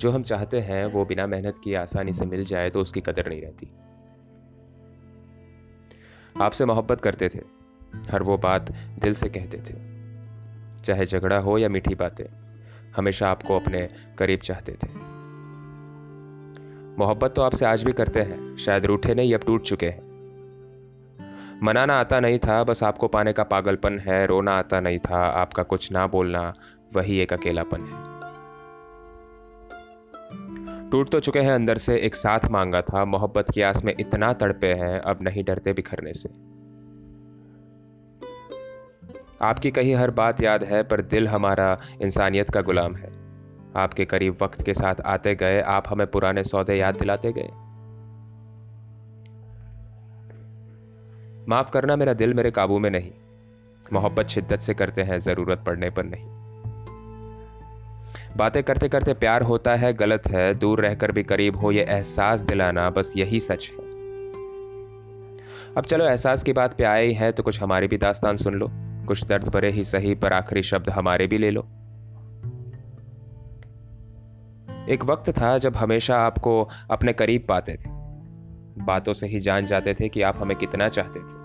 जो 0.00 0.10
हम 0.10 0.22
चाहते 0.22 0.60
हैं 0.60 0.86
वो 0.86 1.04
बिना 1.04 1.26
मेहनत 1.26 1.58
किए 1.64 1.74
आसानी 1.74 2.12
से 2.12 2.24
मिल 2.24 2.44
जाए 2.44 2.70
तो 2.70 2.80
उसकी 2.80 3.00
कदर 3.00 3.28
नहीं 3.28 3.42
रहती। 3.42 3.70
आपसे 6.40 6.64
मोहब्बत 6.64 7.00
करते 7.00 7.28
थे। 7.28 7.40
हर 8.12 8.22
वो 8.22 8.38
बात 8.38 8.70
दिल 8.72 9.14
से 9.14 9.28
कहते 9.28 9.58
थे। 9.58 9.74
चाहे 10.82 11.06
झगड़ा 11.06 11.38
हो 11.38 11.58
या 11.58 11.68
मीठी 11.68 11.94
बातें, 11.94 12.24
हमेशा 12.96 13.30
आपको 13.30 13.58
अपने 13.58 13.88
करीब 14.18 14.40
चाहते 14.40 14.72
थे। 14.72 14.88
मोहब्बत 16.98 17.34
तो 17.36 17.42
आपसे 17.42 17.66
आज 17.66 17.84
भी 17.84 17.92
करते 17.92 18.20
हैं, 18.20 18.56
शायद 18.56 18.86
रूठे 18.86 19.14
नहीं, 19.14 19.34
अब 19.34 19.40
टूट 19.40 19.62
चुके 19.62 19.86
हैं। 19.86 20.10
मनाना 21.62 22.00
आता 22.00 22.20
नहीं 22.20 22.38
था, 22.38 22.64
बस 22.64 22.82
आपको 22.82 23.08
पाने 23.08 23.32
का 23.32 23.42
पागलपन 23.42 23.98
है, 23.98 24.26
रोना 24.26 24.52
आता 24.52 24.80
नहीं 24.80 24.98
था, 24.98 25.26
आपका 25.26 25.62
कुछ 25.62 25.92
ना 25.92 26.06
बोलना, 26.06 26.54
वही 26.94 27.18
एक 27.18 27.32
अकेलापन 27.32 27.80
है। 27.80 28.19
टूट 30.90 31.10
तो 31.10 31.20
चुके 31.20 31.40
हैं 31.40 31.52
अंदर 31.52 31.78
से, 31.78 31.96
एक 31.96 32.14
साथ 32.14 32.40
मांगा 32.50 32.80
था। 32.80 33.04
मोहब्बत 33.04 33.46
की 33.54 33.62
आस 33.62 33.84
में 33.84 33.94
इतना 34.00 34.32
तड़पे 34.32 34.72
हैं, 34.72 35.00
अब 35.00 35.18
नहीं 35.22 35.44
डरते 35.44 35.72
बिखरने 35.72 36.12
से। 36.12 36.28
आपकी 39.42 39.70
कही 39.70 39.92
हर 39.92 40.10
बात 40.10 40.40
याद 40.40 40.64
है, 40.64 40.82
पर 40.82 41.00
दिल 41.00 41.28
हमारा 41.28 41.80
इंसानियत 42.02 42.50
का 42.50 42.60
गुलाम 42.60 42.94
है। 42.94 43.12
आपके 43.76 44.04
करीब 44.04 44.36
वक्त 44.42 44.62
के 44.62 44.74
साथ 44.74 44.94
आते 45.00 45.34
गए, 45.34 45.60
आप 45.60 45.84
हमें 45.88 46.06
पुराने 46.06 46.44
सौदे 46.44 46.74
याद 46.74 46.96
दिलाते 46.96 47.32
गए। 47.32 47.48
माफ़ 51.48 51.70
करना 51.70 51.96
मेरा 51.96 52.12
दिल 52.12 52.34
मेरे 52.34 52.50
काबू 52.50 52.78
में 52.78 52.90
नहीं। 52.90 53.10
मोहब्बत 53.92 54.26
शिद्दत 54.26 54.58
से 54.58 54.74
करते 54.74 55.02
हैं, 55.02 55.18
ज़रूरत 55.18 55.64
पड़ने 55.66 55.90
पर 55.90 56.04
नहीं। 56.04 56.39
बातें 58.36 58.62
करते 58.62 58.88
करते 58.88 59.14
प्यार 59.14 59.42
होता 59.42 59.74
है, 59.74 59.92
गलत 59.92 60.22
है, 60.28 60.54
दूर 60.54 60.80
रहकर 60.80 61.12
भी 61.12 61.22
करीब 61.22 61.56
हो, 61.56 61.72
ये 61.72 61.82
एहसास 61.82 62.40
दिलाना 62.40 62.90
बस 62.90 63.14
यही 63.16 63.40
सच 63.40 63.70
है। 63.70 63.90
अब 65.76 65.84
चलो, 65.86 66.04
एहसास 66.04 66.42
की 66.42 66.52
बात 66.52 66.74
पे 66.74 66.84
आए 66.84 67.06
ही 67.06 67.12
है 67.12 67.32
तो 67.32 67.42
कुछ 67.42 67.62
हमारी 67.62 67.88
भी 67.88 67.98
दास्तान 67.98 68.36
सुन 68.36 68.54
लो। 68.54 68.70
कुछ 69.06 69.24
दर्द 69.24 69.48
भरे 69.48 69.70
ही 69.70 69.84
सही, 69.84 70.14
पर 70.14 70.32
आखिरी 70.32 70.62
शब्द 70.62 70.90
हमारे 70.90 71.26
भी 71.26 71.38
ले 71.38 71.50
लो। 71.50 71.68
एक 74.88 75.04
वक्त 75.04 75.30
था 75.30 75.58
जब 75.58 75.76
हमेशा 75.76 76.18
आपको 76.18 76.68
अपने 76.90 77.12
करीब 77.12 77.46
पाते 77.48 77.72
थे। 77.72 77.88
बातों 78.84 79.12
से 79.12 79.26
ही 79.26 79.40
जान 79.40 79.66
जाते 79.66 79.94
थे 79.94 80.08
कि 80.08 80.22
आप 80.22 80.36
हमें 80.38 80.56
कितना 80.56 80.88
चाहते 80.88 81.20
थे। 81.20 81.40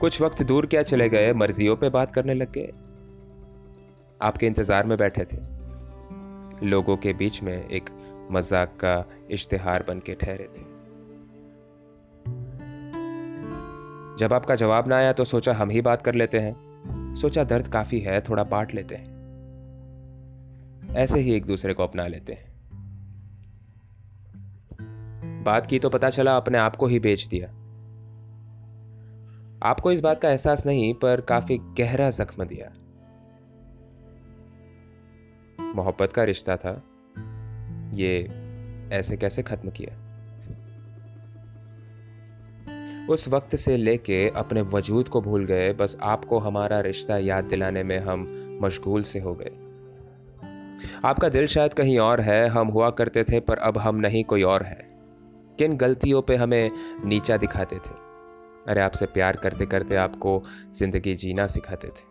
कुछ 0.00 0.22
वक्त 0.22 0.42
दूर 0.42 0.66
क्या 0.66 0.82
चले 0.82 1.08
गए, 1.08 1.32
मर्जियों 1.32 1.76
पे 1.76 1.88
बात 1.88 2.12
करने 2.12 2.34
लग 2.34 2.52
गए। 2.52 2.72
आपके 4.22 4.46
इंतज़ार 4.46 4.86
में 4.86 4.98
बैठे 4.98 5.24
थे। 5.24 5.36
लोगों 6.66 6.96
के 6.96 7.12
बीच 7.12 7.42
में 7.42 7.68
एक 7.68 7.90
मज़ाक 8.30 8.76
का 8.84 9.04
इश्तेहार 9.30 9.84
बन 9.88 10.00
के 10.00 10.14
ठहरे 10.14 10.44
थे। 10.44 10.68
जब 14.16 14.32
आपका 14.32 14.54
जवाब 14.54 14.88
ना 14.88 14.96
आया 14.96 15.12
तो 15.12 15.24
सोचा 15.24 15.52
हम 15.52 15.70
ही 15.70 15.80
बात 15.80 16.02
कर 16.02 16.14
लेते 16.14 16.38
हैं। 16.38 17.14
सोचा 17.14 17.44
दर्द 17.44 17.68
काफ़ी 17.68 18.00
है, 18.00 18.20
थोड़ा 18.20 18.44
बांट 18.44 18.74
लेते 18.74 18.94
हैं। 18.94 19.18
ऐसे 20.94 21.20
ही 21.20 21.34
एक 21.34 21.46
दूसरे 21.46 21.74
को 21.74 21.82
अपना 21.82 22.06
लेते 22.06 22.32
हैं। 22.32 22.48
बात 25.44 25.66
की 25.66 25.78
तो 25.78 25.88
पता 25.88 26.10
चला 26.10 26.36
अपने 26.36 26.58
आप 26.58 26.76
को 26.76 26.86
ही 26.86 26.98
बेच 27.00 27.26
दिया। 27.26 27.48
आपको 29.62 29.92
इस 29.92 30.00
बात 30.00 30.18
का 30.18 30.30
एहसास 30.30 30.66
नहीं, 30.66 30.94
पर 30.94 31.20
काफ़ी 31.20 31.58
गहरा 31.58 32.10
जख्म 32.10 32.44
दिया। 32.44 32.72
मोहब्बत 35.60 36.12
का 36.12 36.24
रिश्ता 36.24 36.56
था। 36.56 36.82
ये 37.92 38.28
ऐसे 38.92 39.16
कैसे 39.16 39.42
खत्म 39.42 39.70
किया? 39.70 40.06
उस 43.10 43.28
वक्त 43.28 43.56
से 43.56 43.76
लेके 43.76 44.28
अपने 44.28 44.62
वजूद 44.62 45.08
को 45.08 45.20
भूल 45.20 45.44
गए, 45.44 45.72
बस 45.72 45.96
आपको 46.02 46.38
हमारा 46.38 46.80
रिश्ता 46.80 47.18
याद 47.18 47.44
दिलाने 47.44 47.82
में 47.82 47.98
हम 47.98 48.26
मशगूल 48.62 49.02
से 49.02 49.18
हो 49.18 49.34
गए। 49.34 49.50
आपका 51.04 51.28
दिल 51.28 51.46
शायद 51.46 51.74
कहीं 51.74 51.98
और 51.98 52.20
है, 52.20 52.48
हम 52.48 52.68
हुआ 52.68 52.90
करते 52.90 53.24
थे, 53.24 53.40
पर 53.40 53.58
अब 53.58 53.78
हम 53.78 53.96
नहीं, 53.96 54.24
कोई 54.24 54.42
और 54.42 54.62
है। 54.62 54.90
किन 55.58 55.76
गलतियों 55.76 56.22
पे 56.22 56.36
हमें 56.36 56.70
नीचा 57.04 57.36
दिखाते 57.36 57.76
थे? 57.76 58.10
अरे, 58.68 58.80
आपसे 58.80 59.06
प्यार 59.06 59.36
करते 59.36 59.66
करते 59.66 59.96
आपको 59.96 60.42
ज़िंदगी 60.72 61.14
जीना 61.14 61.46
सिखाते 61.46 61.88
थे। 61.88 62.10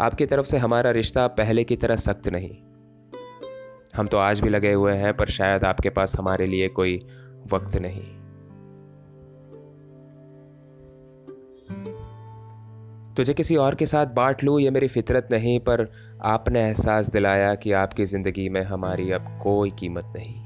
आपकी 0.00 0.26
तरफ़ 0.26 0.46
से 0.46 0.58
हमारा 0.58 0.90
रिश्ता 0.90 1.26
पहले 1.26 1.64
की 1.64 1.76
तरह 1.76 1.96
सख्त 1.96 2.28
नहीं। 2.28 2.56
हम 3.94 4.06
तो 4.06 4.18
आज 4.18 4.40
भी 4.40 4.48
लगे 4.48 4.72
हुए 4.72 4.92
हैं, 4.92 5.16
पर 5.16 5.28
शायद 5.28 5.64
आपके 5.64 5.90
पास 5.90 6.16
हमारे 6.16 6.46
लिए 6.46 6.68
कोई 6.68 6.98
वक्त 7.52 7.76
नहीं। 7.76 8.04
तुझे 13.14 13.34
किसी 13.34 13.56
और 13.56 13.74
के 13.74 13.86
साथ 13.86 14.06
बांट 14.06 14.44
लूँ, 14.44 14.60
ये 14.60 14.70
मेरी 14.70 14.88
फितरत 14.88 15.28
नहीं, 15.32 15.60
पर 15.60 15.90
आपने 16.22 16.60
एहसास 16.62 17.10
दिलाया 17.10 17.54
कि 17.54 17.72
आपकी 17.72 18.04
ज़िंदगी 18.04 18.48
में 18.48 18.62
हमारी 18.62 19.10
अब 19.10 19.38
कोई 19.42 19.70
कीमत 19.70 20.12
नहीं। 20.16 20.37